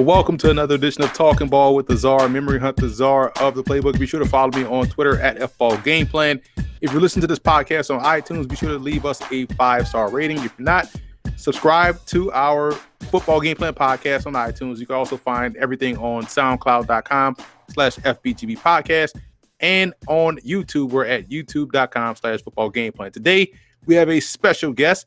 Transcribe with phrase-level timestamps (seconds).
[0.00, 3.28] and welcome to another edition of Talking Ball with the Czar, Memory Hunt the Czar
[3.38, 3.98] of the Playbook.
[3.98, 6.40] Be sure to follow me on Twitter at FBallGamePlan.
[6.80, 9.86] If you're listening to this podcast on iTunes, be sure to leave us a five
[9.86, 10.38] star rating.
[10.38, 10.90] If not,
[11.36, 12.72] subscribe to our
[13.10, 14.78] Football Game Plan podcast on iTunes.
[14.78, 17.36] You can also find everything on SoundCloud.com
[17.68, 19.20] slash FBGP podcast
[19.60, 20.88] and on YouTube.
[20.92, 23.12] We're at YouTube.com slash Football Game Plan.
[23.12, 23.52] Today
[23.84, 25.04] we have a special guest,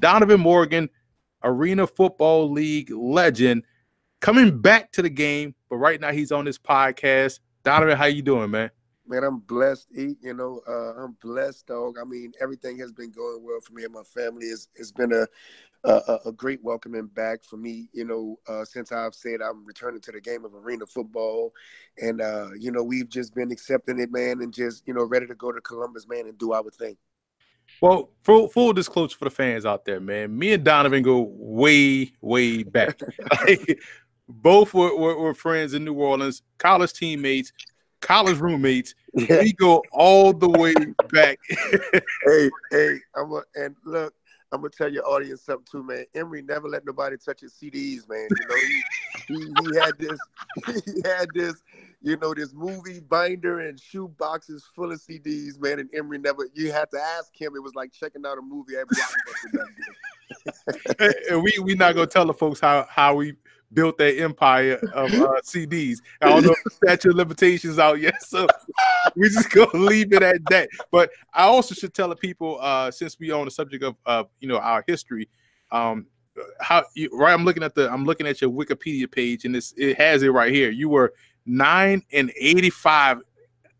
[0.00, 0.90] Donovan Morgan,
[1.44, 3.62] Arena Football League legend
[4.22, 7.40] coming back to the game, but right now he's on this podcast.
[7.64, 8.70] Donovan, how you doing, man?
[9.06, 9.88] Man, I'm blessed.
[9.92, 11.96] You know, uh, I'm blessed, dog.
[12.00, 14.46] I mean, everything has been going well for me and my family.
[14.46, 15.26] It's, it's been a,
[15.84, 17.88] a, a great welcoming back for me.
[17.92, 21.52] You know, uh, since I've said I'm returning to the game of arena football,
[22.00, 25.26] and uh, you know, we've just been accepting it, man, and just you know, ready
[25.26, 26.96] to go to Columbus, man, and do our thing.
[27.80, 30.36] Well, full full disclosure for the fans out there, man.
[30.36, 33.00] Me and Donovan go way, way back.
[34.28, 37.52] both were, were, were, friends in New Orleans, college teammates,
[38.00, 38.94] college roommates.
[39.14, 39.40] Yeah.
[39.40, 40.74] We go all the way
[41.10, 41.38] back.
[42.24, 44.14] hey, hey, I'm a, and look,
[44.52, 46.04] I'm gonna tell your audience something too, man.
[46.14, 48.28] Emory never let nobody touch his CDs, man.
[48.30, 48.82] You know, he,
[49.28, 49.34] he,
[49.70, 50.18] he had this,
[50.84, 51.62] he had this,
[52.02, 55.78] you know, this movie binder and shoe boxes full of CDs, man.
[55.78, 57.56] And Emory never, you had to ask him.
[57.56, 58.86] It was like checking out a movie at
[60.46, 61.14] Blockbuster.
[61.30, 63.34] and we we not gonna tell the folks how how we
[63.72, 65.98] built that empire of uh, CDs.
[66.20, 68.46] I don't know if the statute of limitations out yet, so
[69.16, 70.68] we just gonna leave it at that.
[70.90, 74.24] But I also should tell the people, uh, since we on the subject of uh,
[74.40, 75.28] you know our history,
[75.70, 76.06] um,
[76.60, 77.32] how you, right?
[77.32, 80.28] I'm looking at the I'm looking at your Wikipedia page, and this it has it
[80.28, 80.70] right here.
[80.70, 81.12] You were
[81.46, 83.18] nine and eighty five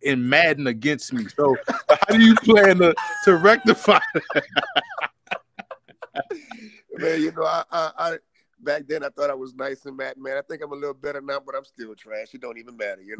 [0.03, 1.27] in Madden against me.
[1.37, 4.01] So how do you plan to to rectify?
[6.95, 8.19] Man, you know, I, I,
[8.63, 10.37] back then I thought I was nice and mad, man.
[10.37, 12.35] I think I'm a little better now, but I'm still trash.
[12.35, 13.17] It don't even matter, you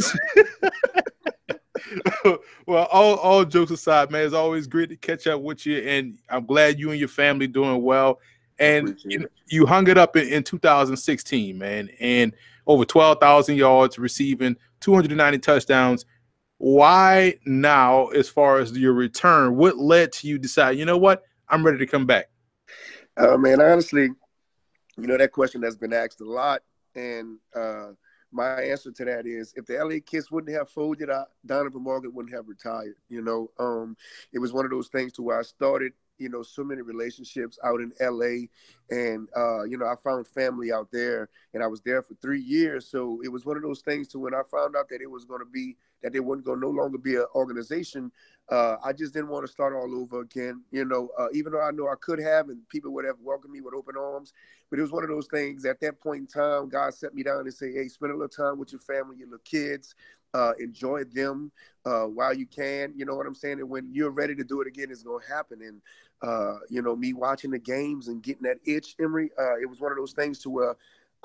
[2.25, 2.39] know.
[2.67, 6.19] well, all all jokes aside, man, it's always great to catch up with you, and
[6.29, 8.21] I'm glad you and your family doing well.
[8.59, 12.33] And you, you, hung it up in, in 2016, man, and
[12.67, 16.05] over 12,000 yards, receiving 290 touchdowns.
[16.59, 19.57] Why now, as far as your return?
[19.57, 20.79] What led to you decide?
[20.79, 21.25] You know what?
[21.49, 22.29] I'm ready to come back.
[23.17, 24.11] Uh, man, honestly,
[24.97, 26.63] you know, that question has been asked a lot.
[26.95, 27.93] And uh,
[28.31, 32.15] my answer to that is if the LA Kiss wouldn't have folded, I, Donovan Morgan
[32.15, 32.97] wouldn't have retired.
[33.09, 33.97] You know, um,
[34.33, 37.59] it was one of those things to where I started, you know, so many relationships
[37.65, 38.47] out in LA.
[38.91, 42.41] And, uh, you know, I found family out there and I was there for three
[42.41, 42.87] years.
[42.89, 45.25] So it was one of those things to when I found out that it was
[45.25, 48.11] going to be, that it wasn't going to no longer be an organization,
[48.51, 50.63] uh, I just didn't want to start all over again.
[50.71, 53.53] You know, uh, even though I know I could have, and people would have welcomed
[53.53, 54.33] me with open arms,
[54.73, 55.67] but it was one of those things.
[55.67, 58.27] At that point in time, God set me down and say, "Hey, spend a little
[58.27, 59.95] time with your family, your little kids,
[60.33, 61.53] uh, enjoy them
[61.85, 63.61] uh, while you can." You know what I'm saying?
[63.61, 65.61] And when you're ready to do it again, it's gonna happen.
[65.61, 65.83] And
[66.23, 69.79] uh, you know, me watching the games and getting that itch, Emory, uh, it was
[69.79, 70.75] one of those things to where.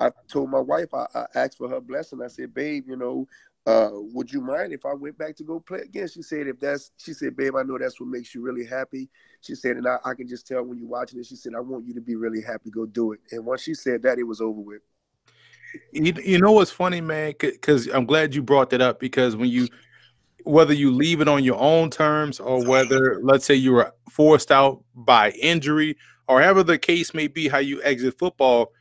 [0.00, 2.22] I told my wife, I, I, asked for her blessing.
[2.22, 3.26] I said, babe, you know,
[3.66, 6.08] uh, would you mind if I went back to go play again?
[6.08, 9.10] She said, if that's, she said, babe, I know that's what makes you really happy.
[9.42, 11.60] She said, and I, I can just tell when you're watching it, she said, I
[11.60, 12.70] want you to be really happy.
[12.70, 13.20] Go do it.
[13.30, 14.80] And once she said that, it was over with.
[15.92, 17.34] You, you know what's funny, man?
[17.38, 19.68] Because I'm glad you brought that up because when you,
[20.44, 24.50] whether you leave it on your own terms or whether, let's say, you were forced
[24.50, 28.72] out by injury or however the case may be, how you exit football,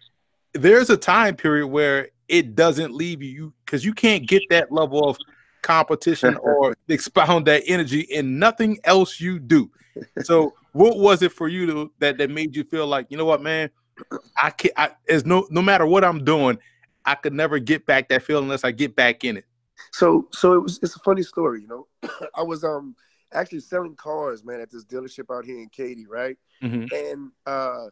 [0.54, 5.08] there's a time period where it doesn't leave you because you can't get that level
[5.08, 5.18] of
[5.62, 9.70] competition or expound that energy in nothing else you do.
[10.24, 13.26] So, what was it for you to, that that made you feel like you know
[13.26, 13.70] what, man?
[14.42, 14.74] I can't.
[14.78, 16.60] I, as no no matter what I'm doing,
[17.06, 19.46] I could never get back that feeling unless I get back in it.
[19.92, 20.80] So, so it was.
[20.84, 21.88] It's a funny story, you know.
[22.36, 22.96] I was um
[23.34, 26.38] actually selling cars, man, at this dealership out here in Katy, right?
[26.62, 26.94] Mm-hmm.
[26.94, 27.88] And uh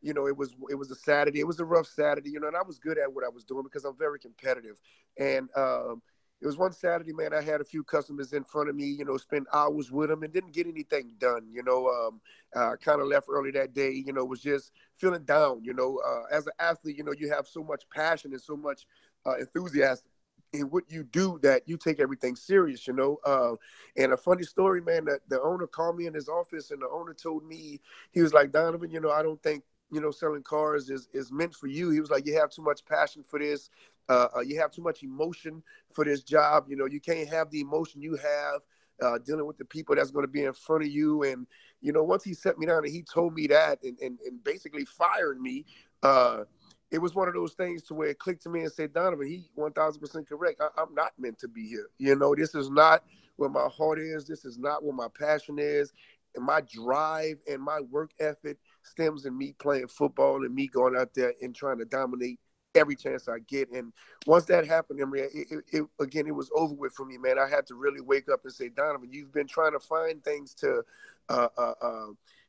[0.00, 1.40] you know, it was it was a Saturday.
[1.40, 3.44] It was a rough Saturday, you know, and I was good at what I was
[3.44, 4.78] doing because I'm very competitive.
[5.18, 6.02] And um,
[6.40, 7.34] it was one Saturday, man.
[7.34, 10.22] I had a few customers in front of me, you know, spent hours with them
[10.22, 11.46] and didn't get anything done.
[11.50, 12.20] You know, um,
[12.54, 13.90] uh, kind of left early that day.
[13.90, 15.64] You know, was just feeling down.
[15.64, 18.56] You know, uh, as an athlete, you know, you have so much passion and so
[18.56, 18.86] much
[19.26, 20.06] uh, enthusiasm
[20.52, 23.18] in what you do that you take everything serious, you know.
[23.24, 23.54] Uh,
[23.96, 26.88] and a funny story, man, that the owner called me in his office and the
[26.88, 27.80] owner told me,
[28.12, 31.32] he was like, Donovan, you know, I don't think you know, selling cars is is
[31.32, 31.90] meant for you.
[31.90, 33.70] He was like, you have too much passion for this.
[34.08, 35.62] Uh, uh, you have too much emotion
[35.92, 36.66] for this job.
[36.68, 38.60] You know, you can't have the emotion you have
[39.02, 41.22] uh, dealing with the people that's going to be in front of you.
[41.22, 41.46] And
[41.80, 44.42] you know, once he set me down and he told me that, and and, and
[44.42, 45.64] basically fired me.
[46.02, 46.44] Uh,
[46.90, 49.26] it was one of those things to where it clicked to me and said, Donovan,
[49.26, 50.60] he 1000% correct.
[50.60, 51.90] I, am not meant to be here.
[51.98, 53.04] You know, this is not
[53.36, 54.26] where my heart is.
[54.26, 55.92] This is not where my passion is.
[56.34, 58.58] And my drive and my work ethic
[58.88, 62.38] stems in me playing football and me going out there and trying to dominate
[62.74, 63.70] every chance I get.
[63.70, 63.92] And
[64.26, 67.38] once that happened, Emory, it, it, it, again, it was over with for me, man.
[67.38, 70.54] I had to really wake up and say, Donovan, you've been trying to find things
[70.54, 70.82] to
[71.28, 72.06] uh, uh, uh,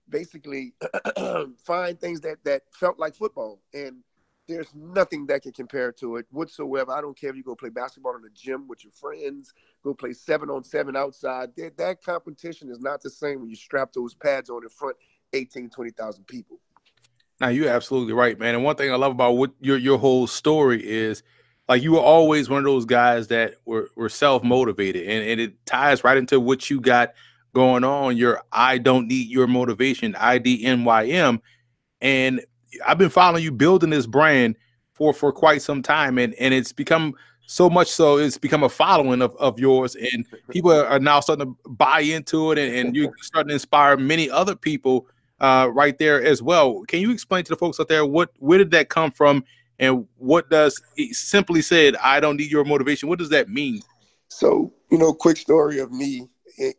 [0.10, 0.74] basically
[1.66, 4.04] find things that that felt like football and
[4.50, 6.92] there's nothing that can compare to it whatsoever.
[6.92, 9.54] I don't care if you go play basketball in the gym with your friends,
[9.84, 11.50] go play seven on seven outside.
[11.56, 14.98] That, that competition is not the same when you strap those pads on in front
[15.34, 16.60] 18, 20,000 people.
[17.40, 18.56] Now you're absolutely right, man.
[18.56, 21.24] And one thing I love about what your your whole story is
[21.70, 25.66] like you were always one of those guys that were, were self-motivated and, and it
[25.66, 27.14] ties right into what you got
[27.54, 31.40] going on, your I don't need your motivation, IDNYM.
[32.02, 32.42] And
[32.86, 34.56] I've been following you building this brand
[34.94, 37.14] for for quite some time, and and it's become
[37.48, 41.46] so much so it's become a following of, of yours, and people are now starting
[41.48, 45.08] to buy into it, and, and you're starting to inspire many other people
[45.40, 46.84] uh, right there as well.
[46.88, 49.44] Can you explain to the folks out there what where did that come from,
[49.80, 50.82] and what does
[51.12, 53.10] simply said I don't need your motivation?
[53.10, 53.82] What does that mean?
[54.28, 56.28] So you know, quick story of me,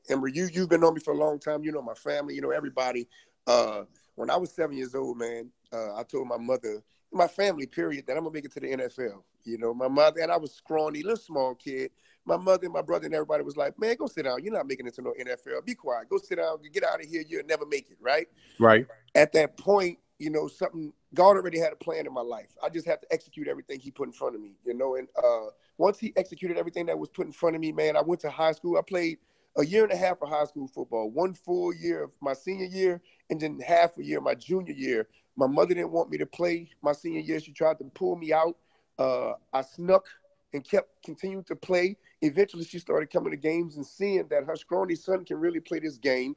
[0.09, 0.33] Emory.
[0.35, 1.65] You you've been on me for a long time.
[1.65, 2.35] You know my family.
[2.35, 3.09] You know everybody.
[3.47, 3.83] Uh,
[4.15, 6.83] when I was seven years old, man, uh, I told my mother,
[7.13, 9.23] my family, period, that I'm gonna make it to the NFL.
[9.45, 11.91] You know, my mother and I was scrawny, little small kid.
[12.25, 14.43] My mother and my brother and everybody was like, "Man, go sit down.
[14.43, 15.65] You're not making it to no NFL.
[15.65, 16.09] Be quiet.
[16.09, 16.59] Go sit down.
[16.73, 17.25] Get out of here.
[17.27, 18.29] You'll never make it." Right.
[18.59, 18.87] Right.
[19.15, 22.55] At that point, you know, something God already had a plan in my life.
[22.63, 24.53] I just have to execute everything He put in front of me.
[24.65, 25.47] You know, and uh,
[25.79, 28.31] once He executed everything that was put in front of me, man, I went to
[28.31, 28.77] high school.
[28.79, 29.19] I played
[29.57, 32.67] a year and a half of high school football, one full year of my senior
[32.67, 33.01] year,
[33.31, 35.09] and then half a year my junior year.
[35.37, 37.41] My mother didn't want me to play my senior year.
[37.41, 38.57] She tried to pull me out.
[38.99, 40.05] Uh, I snuck
[40.53, 41.97] and kept continuing to play.
[42.23, 45.79] Eventually, she started coming to games and seeing that her scrawny son can really play
[45.79, 46.35] this game.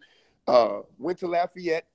[0.48, 1.88] Uh, went to Lafayette.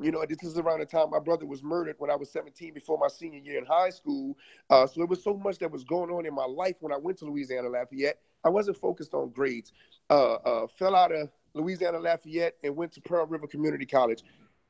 [0.00, 2.74] You know, this is around the time my brother was murdered when I was 17
[2.74, 4.36] before my senior year in high school.
[4.68, 6.96] Uh, so it was so much that was going on in my life when I
[6.96, 8.18] went to Louisiana Lafayette.
[8.44, 9.72] I wasn't focused on grades.
[10.10, 14.24] Uh, uh, fell out of Louisiana Lafayette and went to Pearl River Community College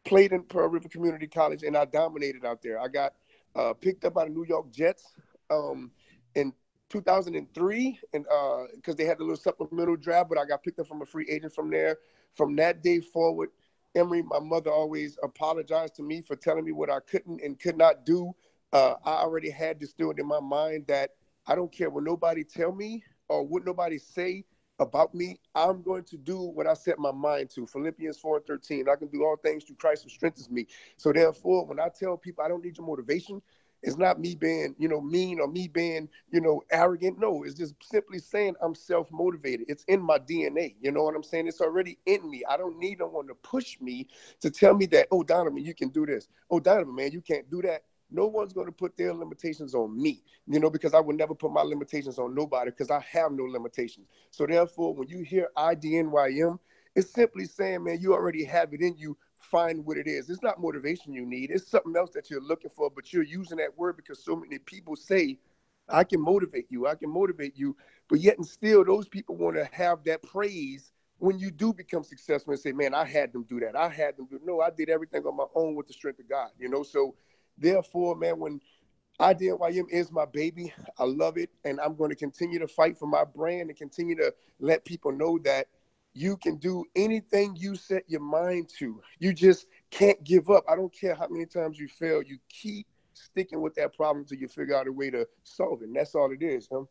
[0.05, 2.79] played in Pearl River Community College, and I dominated out there.
[2.79, 3.15] I got
[3.57, 5.15] uh, picked up by the New York Jets
[5.51, 5.91] um,
[6.35, 6.53] in
[6.95, 10.79] 2003, and uh because uh, they had the little supplemental draft, but I got picked
[10.79, 11.99] up from a free agent from there.
[12.35, 13.51] From that day forward,
[13.95, 17.77] Emory, my mother always apologized to me for telling me what I couldn't and could
[17.77, 18.33] not do.
[18.73, 21.11] Uh, I already had this it in my mind that
[21.47, 24.45] I don't care what nobody tell me or what nobody say
[24.81, 27.67] about me, I'm going to do what I set my mind to.
[27.67, 28.87] Philippians 4 and 13.
[28.89, 30.67] I can do all things through Christ who strengthens me.
[30.97, 33.41] So therefore, when I tell people I don't need your motivation,
[33.85, 37.19] it's not me being, you know, mean or me being, you know, arrogant.
[37.21, 39.67] No, it's just simply saying I'm self-motivated.
[39.69, 40.75] It's in my DNA.
[40.81, 41.47] You know what I'm saying?
[41.47, 42.43] It's already in me.
[42.49, 44.09] I don't need no one to push me
[44.41, 46.29] to tell me that, oh, Donovan, you can do this.
[46.51, 50.01] Oh, Donovan, man, you can't do that no one's going to put their limitations on
[50.01, 53.33] me, you know, because I would never put my limitations on nobody because I have
[53.33, 54.07] no limitations.
[54.31, 56.59] So therefore, when you hear IDNYM,
[56.95, 59.17] it's simply saying, man, you already have it in you.
[59.51, 60.31] Find what it is.
[60.31, 61.51] It's not motivation you need.
[61.51, 64.59] It's something else that you're looking for, but you're using that word because so many
[64.59, 65.39] people say,
[65.89, 66.87] I can motivate you.
[66.87, 67.77] I can motivate you.
[68.09, 72.03] But yet and still, those people want to have that praise when you do become
[72.03, 73.77] successful and say, man, I had them do that.
[73.77, 76.29] I had them do no, I did everything on my own with the strength of
[76.29, 76.51] God.
[76.59, 77.15] You know, so
[77.59, 78.61] Therefore, man, when
[79.21, 83.07] IDNYM is my baby, I love it, and I'm going to continue to fight for
[83.07, 85.69] my brand and continue to let people know that
[86.15, 89.01] you can do anything you set your mind to.
[89.19, 90.65] You just can't give up.
[90.69, 92.23] I don't care how many times you fail.
[92.23, 95.87] You keep sticking with that problem until you figure out a way to solve it.
[95.87, 96.69] And that's all it is.
[96.73, 96.85] Huh?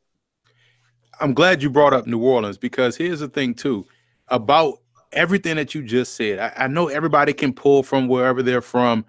[1.19, 3.85] I'm glad you brought up New Orleans because here's the thing too
[4.27, 4.79] about
[5.11, 6.39] everything that you just said.
[6.39, 9.05] I, I know everybody can pull from wherever they're from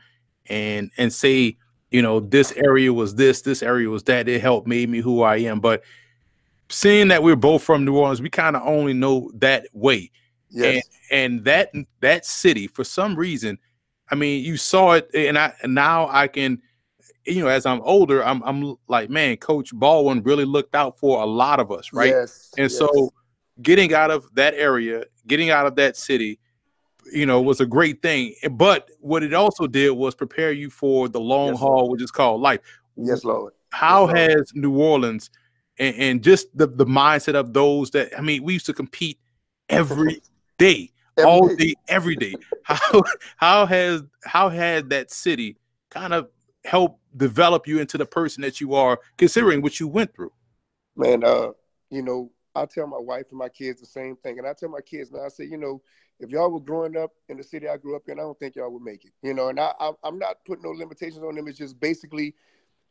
[0.47, 1.56] and and say
[1.90, 5.23] you know this area was this this area was that it helped made me who
[5.23, 5.83] i am but
[6.68, 10.11] seeing that we're both from new orleans we kind of only know that way
[10.50, 10.83] yes.
[11.11, 13.59] and, and that that city for some reason
[14.11, 16.61] i mean you saw it and i and now i can
[17.26, 21.23] you know as i'm older i'm i'm like man coach baldwin really looked out for
[21.23, 22.78] a lot of us right yes, and yes.
[22.78, 23.12] so
[23.62, 26.38] getting out of that area getting out of that city
[27.12, 28.35] you know, was a great thing.
[28.50, 31.92] But what it also did was prepare you for the long yes, haul, Lord.
[31.92, 32.61] which is called life.
[32.97, 33.52] Yes, Lord.
[33.71, 34.30] How yes, Lord.
[34.30, 35.30] has New Orleans
[35.78, 39.19] and, and, just the, the mindset of those that I mean, we used to compete
[39.69, 40.23] every
[40.59, 41.57] day, every all day.
[41.57, 42.35] day, every day.
[42.62, 43.02] How
[43.37, 45.57] how has how had that city
[45.90, 46.28] kind of
[46.64, 50.33] helped develop you into the person that you are, considering what you went through?
[50.97, 51.49] Man, uh,
[51.90, 54.69] you know, I tell my wife and my kids the same thing, and I tell
[54.69, 55.25] my kids now.
[55.25, 55.83] I say, you know,
[56.21, 58.57] if y'all were growing up in the city I grew up in, I don't think
[58.57, 59.12] y'all would make it.
[59.23, 61.49] You know, and I, I am not putting no limitations on them.
[61.49, 62.35] It's just basically,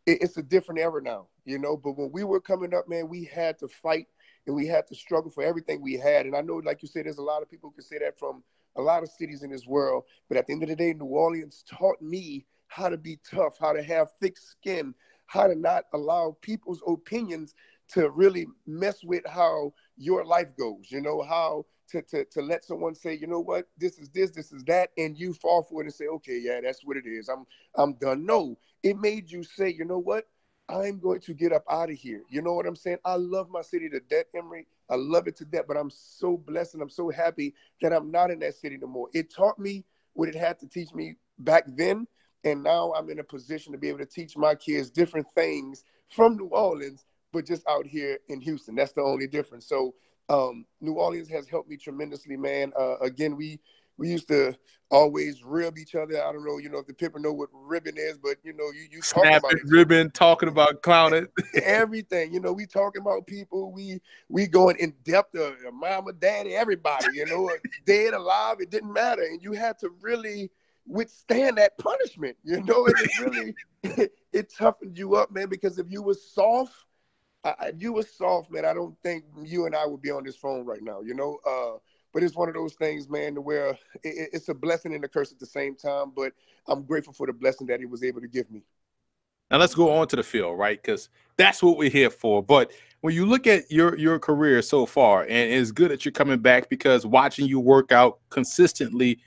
[0.06, 1.28] it's a different era now.
[1.46, 4.08] You know, but when we were coming up, man, we had to fight
[4.48, 6.26] and we had to struggle for everything we had.
[6.26, 8.18] And I know, like you said, there's a lot of people who can say that
[8.18, 8.44] from
[8.76, 10.04] a lot of cities in this world.
[10.28, 13.58] But at the end of the day, New Orleans taught me how to be tough,
[13.60, 14.94] how to have thick skin,
[15.28, 17.54] how to not allow people's opinions
[17.90, 20.88] to really mess with how your life goes.
[20.90, 24.32] You know, how to, to, to let someone say, you know what, this is this,
[24.32, 27.06] this is that, and you fall for it and say, okay, yeah, that's what it
[27.06, 27.30] is.
[27.30, 27.46] I'm
[27.76, 28.26] I'm done.
[28.26, 30.26] No, it made you say, you know what,
[30.70, 32.24] I'm going to get up out of here.
[32.30, 32.98] You know what I'm saying?
[33.06, 34.66] I love my city to death, Emory.
[34.90, 38.12] I love it to death, but I'm so blessed and I'm so happy that I'm
[38.12, 39.08] not in that city no more.
[39.14, 42.08] It taught me what it had to teach me back then.
[42.44, 45.84] And now I'm in a position to be able to teach my kids different things
[46.10, 48.76] from New Orleans, but just out here in Houston.
[48.76, 49.68] That's the only difference.
[49.68, 49.96] So
[50.30, 52.72] um, New Orleans has helped me tremendously, man.
[52.78, 53.60] Uh, again, we
[53.98, 54.56] we used to
[54.90, 56.24] always rib each other.
[56.24, 58.66] I don't know, you know, if the people know what ribbon is, but you know,
[58.72, 59.62] you you talk about it.
[59.66, 61.28] ribbon, talking about clowning,
[61.64, 62.34] everything.
[62.34, 63.72] You know, we talking about people.
[63.72, 67.08] We we going in depth of mama, daddy, everybody.
[67.14, 67.50] You know,
[67.86, 70.52] dead, alive, it didn't matter, and you had to really
[70.86, 72.38] withstand that punishment.
[72.44, 75.50] You know, it really it, it toughened you up, man.
[75.50, 76.74] Because if you were soft.
[77.44, 80.24] I, if you were soft, man, I don't think you and I would be on
[80.24, 81.02] this phone right now.
[81.02, 81.78] You know, uh,
[82.14, 83.70] but it's one of those things, man, to where
[84.04, 86.12] it, it's a blessing and a curse at the same time.
[86.16, 86.34] But
[86.68, 88.64] I'm grateful for the blessing that he was able to give me.
[89.52, 90.82] Now let's go on to the field, right?
[90.82, 92.42] Because that's what we're here for.
[92.42, 92.72] But
[93.02, 96.40] when you look at your your career so far, and it's good that you're coming
[96.40, 99.20] back because watching you work out consistently,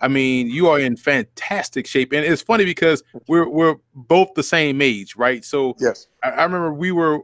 [0.00, 2.12] I mean, you are in fantastic shape.
[2.12, 5.44] And it's funny because we're we're both the same age, right?
[5.44, 7.20] So yes, I, I remember we were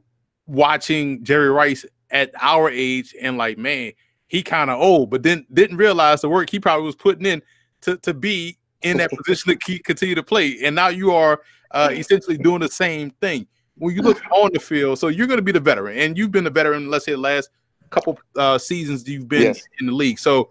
[0.47, 3.93] watching Jerry Rice at our age, and like, man,
[4.29, 7.43] he kind of old, but then didn't realize the work he probably was putting in
[7.83, 10.59] to, to be in that position to keep, continue to play.
[10.63, 13.47] And now you are uh, essentially doing the same thing.
[13.77, 16.31] When you look on the field, so you're going to be the veteran, and you've
[16.31, 16.91] been the veteran.
[16.91, 17.51] Let's say the last
[17.91, 19.63] couple uh, seasons you've been yes.
[19.81, 20.21] in the league.
[20.21, 20.51] So,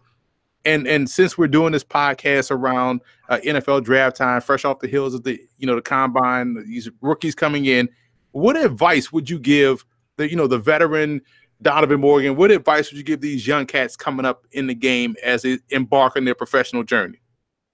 [0.66, 4.90] and and since we're doing this podcast around uh, NFL draft time, fresh off the
[4.90, 7.88] heels of the you know the combine, these rookies coming in,
[8.34, 9.86] what advice would you give
[10.18, 11.22] the you know the veteran
[11.64, 15.16] Donovan Morgan, what advice would you give these young cats coming up in the game
[15.24, 17.22] as they embark on their professional journey?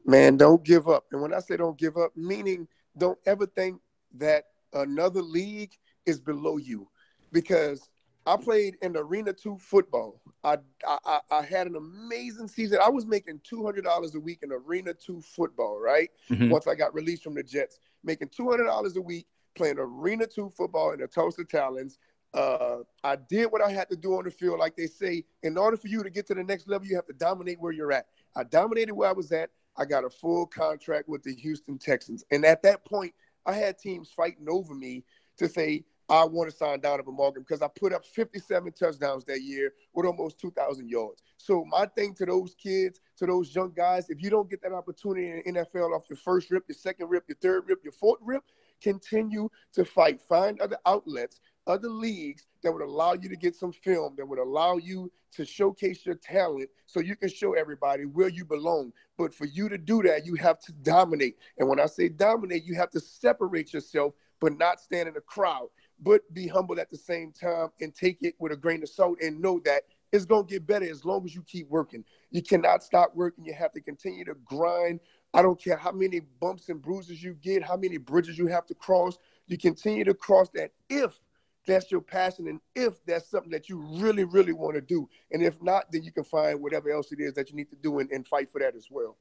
[0.05, 1.05] Man, don't give up.
[1.11, 3.81] And when I say don't give up, meaning don't ever think
[4.15, 5.71] that another league
[6.05, 6.87] is below you.
[7.31, 7.89] Because
[8.25, 10.21] I played in Arena 2 football.
[10.43, 12.79] I, I, I had an amazing season.
[12.83, 16.09] I was making $200 a week in Arena 2 football, right?
[16.29, 16.49] Mm-hmm.
[16.49, 19.25] Once I got released from the Jets, making $200 a week
[19.55, 21.97] playing Arena 2 football in the Tulsa Talons
[22.33, 24.59] uh, I did what I had to do on the field.
[24.59, 27.07] Like they say, in order for you to get to the next level, you have
[27.07, 28.07] to dominate where you're at.
[28.35, 29.49] I dominated where I was at.
[29.77, 32.23] I got a full contract with the Houston Texans.
[32.31, 33.13] And at that point,
[33.45, 35.03] I had teams fighting over me
[35.37, 39.41] to say, I want to sign Donovan Morgan because I put up 57 touchdowns that
[39.41, 41.21] year with almost 2,000 yards.
[41.37, 44.73] So my thing to those kids, to those young guys, if you don't get that
[44.73, 48.19] opportunity in NFL off your first rip, your second rip, your third rip, your fourth
[48.23, 48.43] rip,
[48.81, 50.21] continue to fight.
[50.21, 54.39] Find other outlets other leagues that would allow you to get some film, that would
[54.39, 58.91] allow you to showcase your talent so you can show everybody where you belong.
[59.17, 61.37] But for you to do that, you have to dominate.
[61.57, 65.21] And when I say dominate, you have to separate yourself, but not stand in the
[65.21, 65.67] crowd,
[66.01, 69.19] but be humble at the same time and take it with a grain of salt
[69.21, 72.03] and know that it's going to get better as long as you keep working.
[72.31, 73.45] You cannot stop working.
[73.45, 74.99] You have to continue to grind.
[75.33, 78.65] I don't care how many bumps and bruises you get, how many bridges you have
[78.67, 79.17] to cross.
[79.47, 81.19] You continue to cross that if
[81.67, 85.07] that's your passion and if that's something that you really, really want to do.
[85.31, 87.75] And if not, then you can find whatever else it is that you need to
[87.75, 89.17] do and, and fight for that as well.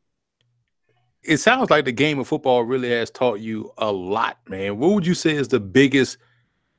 [1.23, 4.79] It sounds like the game of football really has taught you a lot, man.
[4.79, 6.17] What would you say is the biggest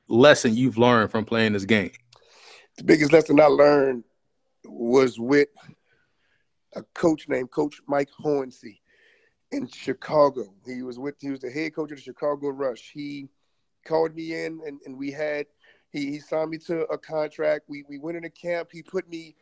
[0.08, 1.92] lesson you've learned from playing this game?
[2.78, 4.04] The biggest lesson I learned
[4.64, 5.48] was with
[6.74, 8.79] a coach named Coach Mike Hohensee
[9.52, 10.52] in Chicago.
[10.66, 12.90] He was with he was the head coach of the Chicago Rush.
[12.92, 13.28] He
[13.84, 15.46] called me in and, and we had
[15.90, 17.64] he, he signed me to a contract.
[17.68, 18.70] We we went into camp.
[18.72, 19.34] He put me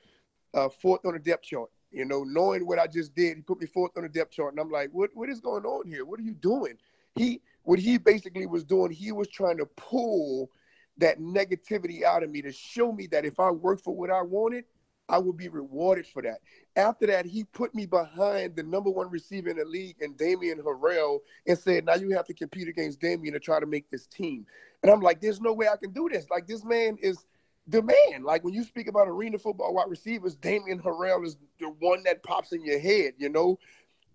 [0.54, 1.70] uh, fourth on the depth chart.
[1.90, 4.52] You know, knowing what I just did, he put me fourth on the depth chart,
[4.52, 6.04] and I'm like, what what is going on here?
[6.04, 6.74] What are you doing?
[7.14, 10.50] He what he basically was doing, he was trying to pull
[10.98, 14.22] that negativity out of me to show me that if I worked for what I
[14.22, 14.64] wanted,
[15.08, 16.40] I would be rewarded for that.
[16.76, 20.60] After that, he put me behind the number one receiver in the league and Damian
[20.60, 24.06] Harrell and said, now you have to compete against Damian to try to make this
[24.06, 24.44] team.
[24.82, 26.28] And I'm like, there's no way I can do this.
[26.30, 27.24] Like this man is
[27.66, 28.22] the man.
[28.22, 32.22] Like when you speak about arena football wide receivers, Damian Harrell is the one that
[32.22, 33.58] pops in your head, you know?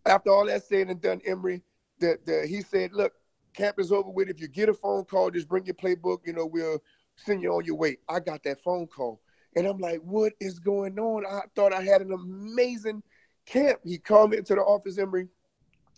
[0.06, 1.64] After all that said and done, Emory,
[2.00, 3.14] the, the, he said, look,
[3.54, 4.30] camp is over with.
[4.30, 6.84] If you get a phone call, just bring your playbook, you know, we'll
[7.16, 7.98] send you on your way.
[8.10, 9.22] I got that phone call.
[9.56, 11.26] And I'm like, what is going on?
[11.26, 13.04] I thought I had an amazing
[13.46, 13.80] camp.
[13.84, 15.28] He called me into the office, Emory,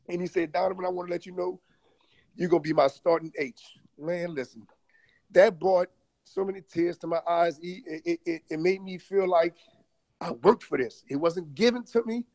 [0.10, 1.60] and he said, Donovan, I want to let you know
[2.36, 3.62] you're going to be my starting H.
[3.98, 4.68] Man, listen,
[5.32, 5.88] that brought
[6.24, 7.58] so many tears to my eyes.
[7.62, 9.56] It, it, it, it made me feel like
[10.20, 11.04] I worked for this.
[11.08, 12.26] It wasn't given to me.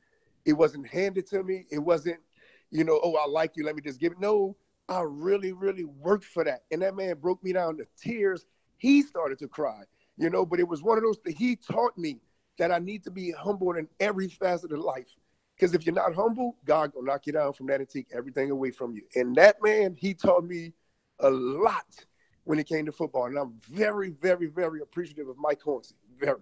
[0.44, 1.66] It wasn't handed to me.
[1.70, 2.18] It wasn't,
[2.70, 3.64] you know, oh, I like you.
[3.64, 4.20] Let me just give it.
[4.20, 4.56] No,
[4.88, 6.62] I really, really worked for that.
[6.70, 8.46] And that man broke me down to tears.
[8.78, 9.82] He started to cry
[10.16, 12.20] you know, but it was one of those that he taught me
[12.58, 15.08] that I need to be humble in every facet of life.
[15.56, 18.50] Because if you're not humble, God will knock you down from that and take everything
[18.50, 19.02] away from you.
[19.14, 20.72] And that man, he taught me
[21.18, 21.84] a lot
[22.44, 23.26] when it came to football.
[23.26, 25.92] And I'm very, very, very appreciative of Mike Hohensee.
[26.18, 26.38] Very.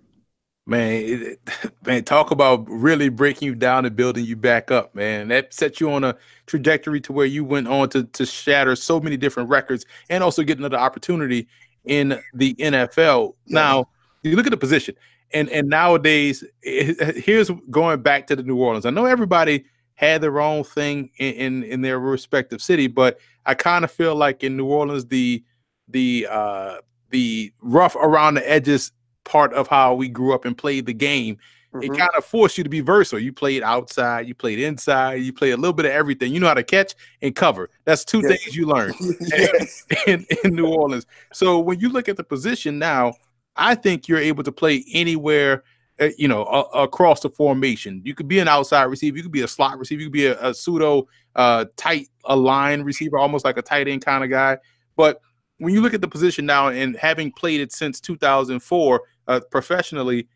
[0.66, 1.40] Man, it,
[1.87, 5.28] man, talk about really breaking you down and building you back up, man.
[5.28, 9.00] That set you on a trajectory to where you went on to to shatter so
[9.00, 11.48] many different records and also get another opportunity
[11.85, 13.35] in the NFL.
[13.47, 13.88] Now,
[14.23, 14.94] you look at the position,
[15.32, 18.87] and and nowadays, it, here's going back to the New Orleans.
[18.87, 23.54] I know everybody had their own thing in, in, in their respective city, but I
[23.54, 25.42] kind of feel like in New Orleans, the
[25.88, 26.76] the uh,
[27.11, 28.92] the rough around the edges
[29.25, 31.38] part of how we grew up and played the game
[31.75, 31.92] Mm-hmm.
[31.92, 33.18] It kind of forced you to be versatile.
[33.18, 36.33] You played outside, you played inside, you played a little bit of everything.
[36.33, 37.68] You know how to catch and cover.
[37.85, 38.42] That's two yes.
[38.42, 39.85] things you learned yes.
[40.07, 41.07] in, in New Orleans.
[41.33, 43.14] So when you look at the position now,
[43.57, 45.64] I think you're able to play anywhere
[46.00, 48.00] uh, you know, uh, across the formation.
[48.04, 50.26] You could be an outside receiver, you could be a slot receiver, you could be
[50.26, 54.31] a, a pseudo uh, tight a line receiver, almost like a tight end kind of
[54.31, 54.59] guy.
[54.96, 55.20] But
[55.59, 60.28] when you look at the position now and having played it since 2004 uh, professionally,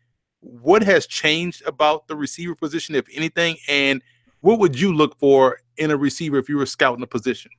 [0.43, 4.01] what has changed about the receiver position, if anything, and
[4.41, 7.51] what would you look for in a receiver if you were scouting a position?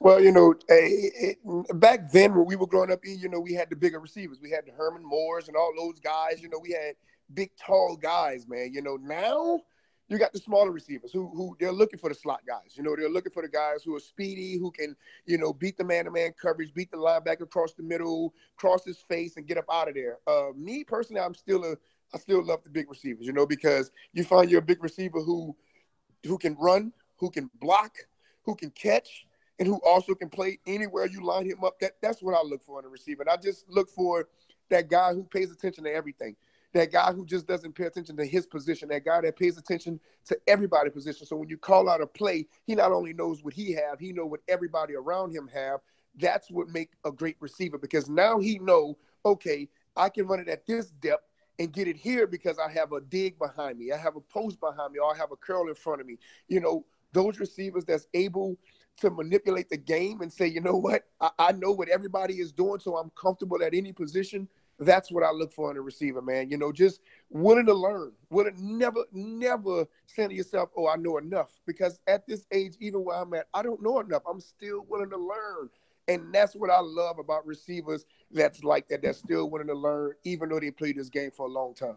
[0.00, 1.38] Well, you know, it,
[1.80, 4.38] back then when we were growing up, you know, we had the bigger receivers.
[4.40, 6.40] We had the Herman Moores and all those guys.
[6.40, 6.94] You know, we had
[7.34, 8.72] big, tall guys, man.
[8.72, 9.60] You know, now
[10.08, 12.76] you got the smaller receivers who who they're looking for the slot guys.
[12.76, 14.94] You know, they're looking for the guys who are speedy, who can,
[15.26, 19.36] you know, beat the man-to-man coverage, beat the linebacker across the middle, cross his face,
[19.36, 20.18] and get up out of there.
[20.28, 21.76] Uh, me personally, I'm still a
[22.14, 25.20] I still love the big receivers, you know, because you find you're a big receiver
[25.20, 25.54] who
[26.24, 27.96] who can run, who can block,
[28.42, 29.26] who can catch,
[29.58, 31.78] and who also can play anywhere you line him up.
[31.80, 33.22] That that's what I look for in a receiver.
[33.22, 34.28] And I just look for
[34.70, 36.36] that guy who pays attention to everything.
[36.74, 38.88] That guy who just doesn't pay attention to his position.
[38.90, 41.26] That guy that pays attention to everybody's position.
[41.26, 44.12] So when you call out a play, he not only knows what he have, he
[44.12, 45.80] know what everybody around him have.
[46.18, 50.48] That's what make a great receiver because now he know, okay, I can run it
[50.48, 51.27] at this depth
[51.58, 54.60] and get it here because I have a dig behind me, I have a post
[54.60, 56.18] behind me, or I have a curl in front of me.
[56.48, 58.56] You know, those receivers that's able
[58.98, 62.52] to manipulate the game and say, you know what, I, I know what everybody is
[62.52, 64.48] doing, so I'm comfortable at any position.
[64.80, 66.50] That's what I look for in a receiver, man.
[66.50, 71.18] You know, just willing to learn, willing never, never saying to yourself, "Oh, I know
[71.18, 74.22] enough." Because at this age, even where I'm at, I don't know enough.
[74.28, 75.68] I'm still willing to learn.
[76.06, 80.12] And that's what I love about receivers that's like that, that's still willing to learn,
[80.24, 81.96] even though they played this game for a long time.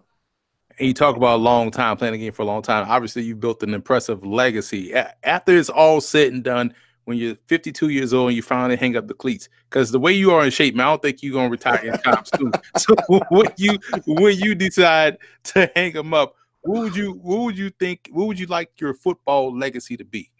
[0.79, 2.89] And you talk about a long time playing the game for a long time.
[2.89, 4.93] Obviously, you built an impressive legacy.
[5.23, 8.95] After it's all said and done, when you're 52 years old and you finally hang
[8.95, 11.33] up the cleats, because the way you are in shape, man, I don't think you're
[11.33, 12.51] gonna retire in time soon.
[12.77, 12.95] So
[13.29, 17.69] when you when you decide to hang them up, what would you what would you
[17.71, 18.09] think?
[18.11, 20.31] What would you like your football legacy to be?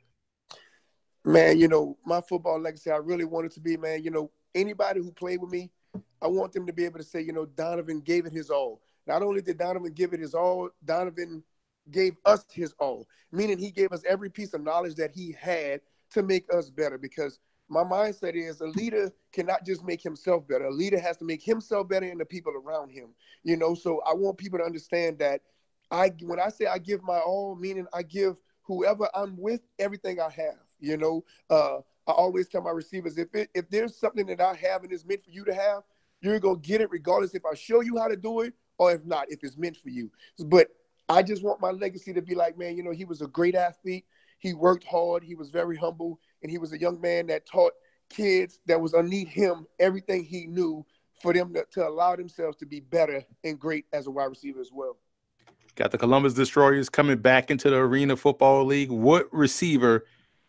[1.26, 5.02] man, you know, my football legacy, I really wanted to be, man, you know, anybody
[5.02, 5.72] who played with me,
[6.22, 8.82] I want them to be able to say, you know, Donovan gave it his all.
[9.08, 11.44] Not only did Donovan give it his all, Donovan
[11.90, 15.82] gave us his all, meaning he gave us every piece of knowledge that he had
[16.12, 16.98] to make us better.
[16.98, 20.66] Because my mindset is a leader cannot just make himself better.
[20.66, 23.10] A leader has to make himself better and the people around him.
[23.44, 25.42] You know, so I want people to understand that
[25.90, 30.20] I when I say I give my all, meaning I give whoever I'm with everything
[30.20, 30.60] I have.
[30.80, 34.54] You know, uh, I always tell my receivers if it, if there's something that I
[34.56, 35.84] have and it's meant for you to have,
[36.22, 39.04] you're gonna get it regardless if I show you how to do it or if
[39.06, 40.12] not, if it's meant for you.
[40.46, 40.68] But
[41.10, 43.56] I just want my legacy to be like, man, you know, he was a great
[43.56, 44.06] athlete.
[44.40, 45.24] He worked hard.
[45.24, 47.74] He was very humble, and he was a young man that taught
[48.10, 50.86] kids that was underneath him everything he knew
[51.22, 54.60] for them to, to allow themselves to be better and great as a wide receiver
[54.60, 54.98] as well.
[55.76, 58.92] Got the Columbus Destroyers coming back into the Arena Football League.
[58.92, 60.06] What receiver,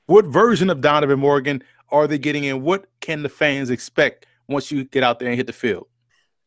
[0.07, 2.63] what version of Donovan Morgan are they getting in?
[2.63, 5.87] What can the fans expect once you get out there and hit the field?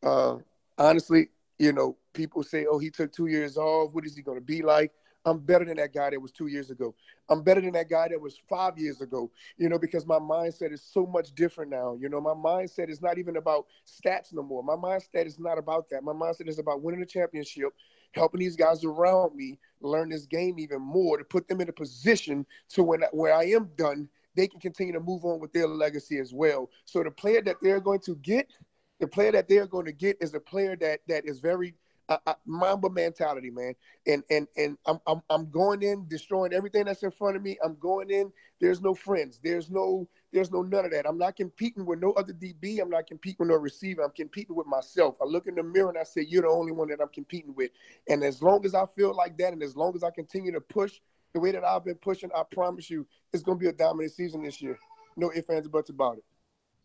[0.03, 0.37] Uh,
[0.77, 3.93] honestly, you know, people say, oh, he took two years off.
[3.93, 4.91] What is he going to be like?
[5.25, 6.93] I'm better than that guy that was two years ago.
[7.29, 10.71] I'm better than that guy that was five years ago, you know, because my mindset
[10.71, 11.97] is so much different now.
[11.99, 14.61] You know, my mindset is not even about stats no more.
[14.61, 16.03] My mindset is not about that.
[16.03, 17.69] My mindset is about winning a championship,
[18.11, 21.73] helping these guys around me learn this game even more to put them in a
[21.73, 25.67] position to when where I am done, they can continue to move on with their
[25.67, 26.69] legacy as well.
[26.85, 28.51] So the player that they're going to get,
[28.99, 31.75] the player that they're going to get is a player that that is very
[32.07, 33.73] uh, uh, Mamba mentality, man.
[34.05, 37.57] And and and I'm, I'm I'm going in, destroying everything that's in front of me.
[37.63, 38.31] I'm going in.
[38.59, 39.39] There's no friends.
[39.43, 41.07] There's no there's no none of that.
[41.07, 42.79] I'm not competing with no other DB.
[42.81, 44.03] I'm not competing with no receiver.
[44.03, 45.17] I'm competing with myself.
[45.21, 47.55] I look in the mirror and I say, "You're the only one that I'm competing
[47.55, 47.71] with."
[48.07, 50.61] And as long as I feel like that, and as long as I continue to
[50.61, 50.99] push
[51.35, 54.13] the way that I've been pushing, I promise you, it's going to be a dominant
[54.13, 54.79] season this year.
[55.17, 56.23] No ifs ands or buts about it.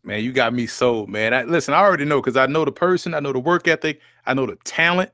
[0.03, 1.33] Man, you got me sold, man.
[1.33, 4.01] I, listen, I already know because I know the person, I know the work ethic,
[4.25, 5.11] I know the talent.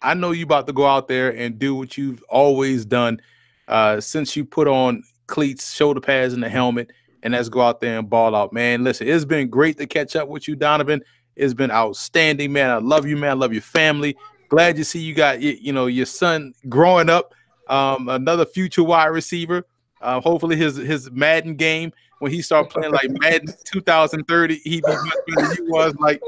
[0.00, 3.20] I know you about to go out there and do what you've always done
[3.66, 6.92] uh, since you put on cleats, shoulder pads, and the helmet,
[7.24, 8.84] and let's go out there and ball out, man.
[8.84, 11.02] Listen, it's been great to catch up with you, Donovan.
[11.34, 12.70] It's been outstanding, man.
[12.70, 13.30] I love you, man.
[13.30, 14.16] I love your family.
[14.48, 17.34] Glad to see you got you, you know your son growing up,
[17.66, 19.66] um, another future wide receiver.
[20.00, 24.82] Uh, hopefully his his Madden game when he started playing like Madden 2030, he be
[24.82, 24.98] much
[25.28, 25.94] better than he was.
[25.96, 26.20] Like,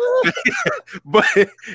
[1.05, 1.24] but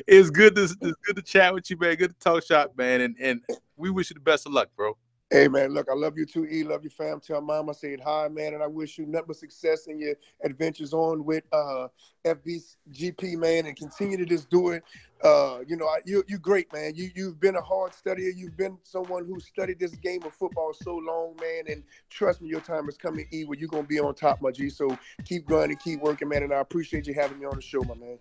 [0.08, 1.96] it's good to it's good to chat with you, man.
[1.96, 3.02] Good to talk shop, man.
[3.02, 3.42] And and
[3.76, 4.98] we wish you the best of luck, bro.
[5.34, 6.64] Hey man, look, I love you too, E.
[6.64, 7.20] Love your fam.
[7.20, 10.14] Tell mom I said hi, man, and I wish you nothing but success in your
[10.44, 11.88] adventures on with uh
[12.24, 14.84] FBGP, man, and continue to just do it.
[15.24, 16.94] Uh, you know, I, you you great, man.
[16.94, 18.32] You you've been a hard studier.
[18.36, 21.64] You've been someone who studied this game of football so long, man.
[21.68, 24.52] And trust me, your time is coming, E, where you're gonna be on top, my
[24.52, 24.70] G.
[24.70, 26.44] So keep going and keep working, man.
[26.44, 28.20] And I appreciate you having me on the show, my man.